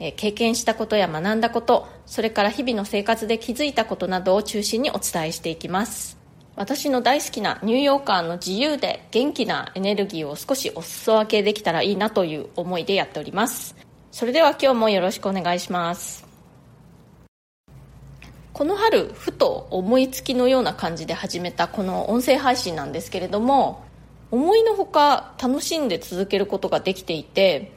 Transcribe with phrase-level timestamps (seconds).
[0.00, 6.18] え経験したことや学んだことそれから日々の生活で気づいたことなどを中心にお伝えしていきます。
[6.56, 13.76] 私の大好きなニューヨーカーの自由で元気なエネルギーを少しお裾分けできたらいいなという思いでやっております。
[14.10, 16.26] それでは今日もよろしくお願いします。
[18.58, 23.84] この春ふと思いつきのような感じで始めたこの音声配信なんですけれども
[24.32, 27.70] 思いのほか楽しんで続けることができていて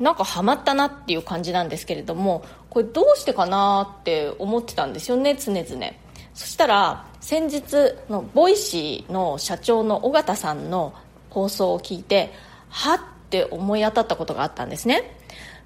[0.00, 5.92] なんかハマったなっていう感じなんですけれどもこれどうしてかなって思ってたんですよね常々。
[6.32, 7.62] そしたら先日
[8.08, 10.94] の Voicy の社長の緒方さんの
[11.28, 12.32] 放送を聞いて
[12.70, 15.16] はって思い当たったことがあったんですね。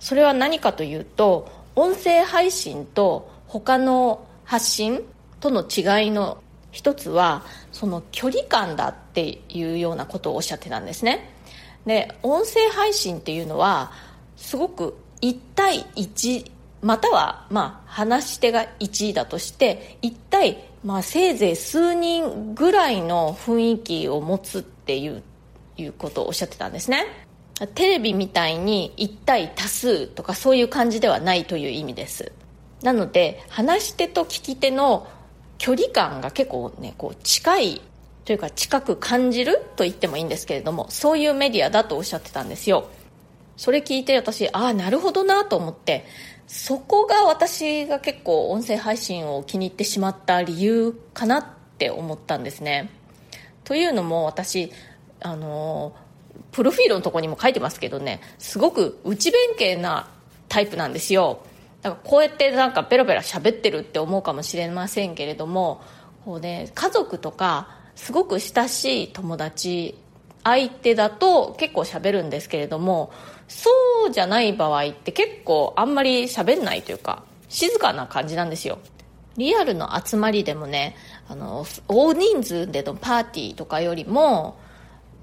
[0.01, 5.03] それは何かというと音声配信と他の発信
[5.41, 11.31] との違いの一つはその距離感だっていうようなことをおっしゃってたんですね。
[11.87, 13.93] で音声配信っていうのは
[14.45, 16.51] すごく1対1
[16.83, 25.23] またはまあ話し手が1位だとして1対まあせいぜい数人ぐらいの雰囲気を持つっていう
[25.79, 27.07] いうことをおっしゃってたんですね。
[27.75, 32.31] テレビみたいに1対多数とかそういう感じではないという意味です。
[32.83, 35.09] なので話し手と聞き手の
[35.57, 37.83] 距離感が結構ねこう近い
[38.27, 42.91] というか近く感じると言ってもいいんですけれどもそういうメディアだとおっしゃってたんですよ。
[43.57, 46.05] それ聞いて私ああなるほどなと思って
[46.47, 51.47] そこが私が結構音声配信を気に入ってしまった理由かなっ
[51.79, 52.91] て思ったんですね。
[53.65, 54.71] というのも私
[55.21, 55.95] あの
[56.53, 60.11] プロフィールのとこにも書いてますけどねすごく内弁慶な
[60.49, 61.41] タイプなんですよ。
[61.83, 65.83] だからこうやってなんかペラペラ喋ってるって思うかもしれませんけれども
[66.25, 69.99] こう、ね、家族とかすごく親しい友達
[70.45, 73.13] 相手だと結構喋るんですけれども
[73.49, 73.71] そ
[74.09, 78.79] うじゃない場合って結構あんまり喋んないというか静かな感じなんですよ。
[79.37, 80.95] リアルの集まりでもね
[81.29, 84.57] あの大人数でのパーティーとかよりも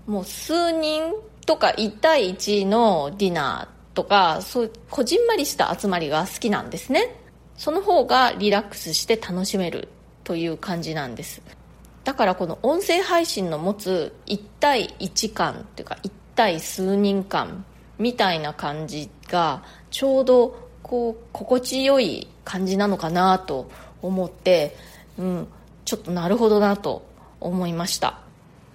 [0.05, 1.13] もう数人
[1.45, 7.15] とか1対1のディナーとかそういうこじんまりした集まりが好きなんですね。
[7.55, 9.87] その方がリラックスして楽しめる
[10.23, 11.41] という感じなんです。
[12.03, 17.65] だからこの音声配信の持つ1対1感っていうか1対数人感
[17.99, 23.69] みたいな感じがちょうどこう心地よい感じなのかなと
[24.01, 24.75] 思って、
[25.17, 25.47] うん、
[25.85, 27.05] ちょっとなるほどなと
[27.39, 28.19] 思いました。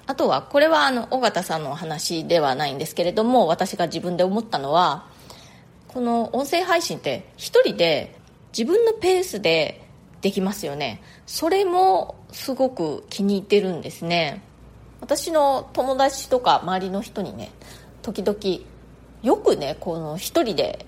[0.06, 5.06] あとはこれはあの尾形さんのお話ではないんですけれども私が自分で思ったのは
[5.88, 8.16] この音声配信って一人で
[8.56, 9.84] 自分のペースで
[10.20, 11.02] できますよね。
[11.26, 14.42] それもすごく気に入ってるんですね。
[15.00, 17.52] 私の友達とか周りの人にね
[18.02, 18.38] 時々
[19.22, 20.86] よくねこの一人で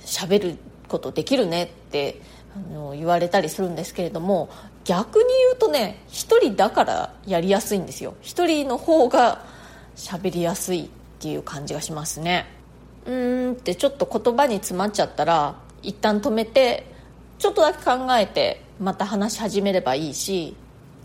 [0.00, 2.20] 喋ることできるねって
[2.54, 4.48] あの言われたりするんですけれども
[4.84, 8.14] 逆に言うとね一人だからやりやすいんですよ。
[8.22, 9.44] 一人の方が
[9.96, 10.88] 喋りやすいっ
[11.18, 12.46] ていう感じがしますね。
[13.06, 16.86] うーんってちょっと言葉に詰まっちゃったら一旦止めて
[17.38, 20.56] ちょっとだけ考えてまた話し始めればいいし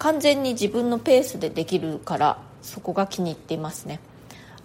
[0.04, 4.02] 完全に自分のペースでできるからそこが気に入っていますね。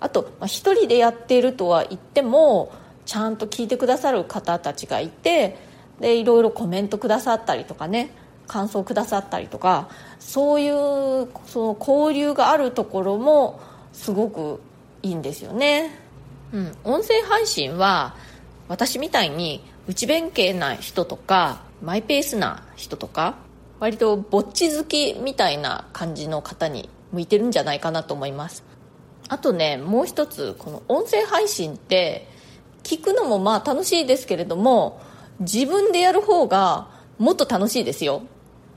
[0.00, 2.72] あと、まあ、一人でやっているとは言っても
[3.06, 5.56] ちゃんと聞いてくださる方たちがいて
[6.00, 8.10] でいろいろコメントくださったりとかね
[8.48, 9.88] 感想くださったりとか
[10.18, 13.60] そういうその交流があるところも
[13.92, 14.60] すごく
[15.04, 15.92] いいんですよね、
[16.52, 18.16] うん、音声配信は
[18.66, 23.36] 私みたいに内弁慶な人とかマイペースな人とか
[23.80, 28.64] 割とぼっち好きみたいな感じの方に向いてるんじゃないかなと思います。
[29.28, 32.28] あとねもう一つこの音声配信って
[32.82, 35.00] 聞くのもまあ楽しいですけれども
[35.40, 36.88] 自分でやる方が
[37.18, 38.22] もっと楽しいですよ。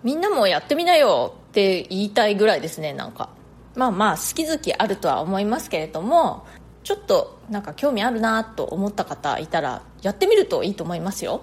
[0.03, 3.29] みんなもやってみなよって言いたいぐらいですねなんか。
[3.75, 6.45] まあまあ好き好きあるとは思いますけれども
[6.83, 11.41] ちょっとなんか興味あるなと思った方いたらやってみるといいと思いますよ。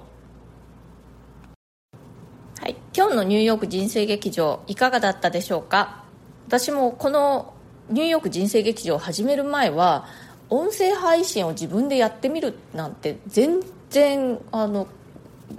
[2.98, 6.02] 今日のニューヨーク人生劇場いかがだったでしょうか？
[6.48, 7.54] 私もこの
[7.90, 10.06] ニューヨーク人生劇場を始める前は
[10.50, 13.60] 音声配信を自分でやってみるなんて全
[13.90, 14.88] 然あの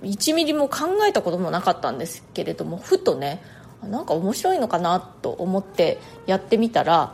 [0.01, 3.41] 1ミリも考えたこともなかったんですけれどもふとね
[3.83, 7.13] なんか面白いのかなと思ってやってみたら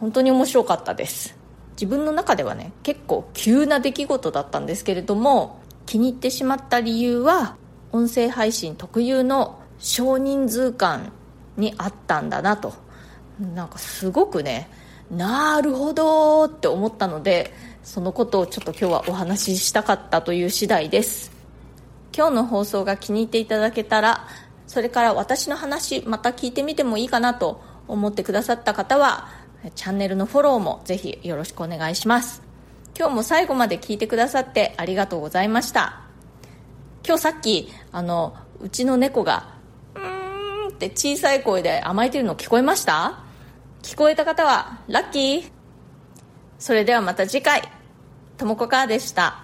[0.00, 1.36] 本当に面白かったです。
[1.72, 7.58] 自分の中ではね結構急な出来事だったんですけれども気に入ってしまった理由は
[7.94, 11.12] 音声配信特有の少人数感
[11.56, 12.74] にあったんだなと。
[13.54, 14.68] なんかすごくね
[15.10, 17.52] なるほどって思ったので
[17.82, 21.30] そのことをちょっと今日はお話ししたかったという次第です。
[22.16, 24.26] 今日の放送が気に入っていただけたら
[24.66, 29.28] それから私の話また聞いてみてもいいかなと思ってくださった方は
[29.76, 32.42] チャンネルのフォローもぜひよろしくお願いします。
[32.98, 36.03] 今日も最後まで聞いてくださってありがとうございました。
[37.06, 39.54] 今日さっきあのうちの猫が
[39.94, 43.18] うーんって小さい声で甘えてるの聞こえました？
[43.82, 45.50] 聞こえた方はラッキー。
[46.58, 47.62] それではまた次回。
[48.38, 49.43] ともこかーでした。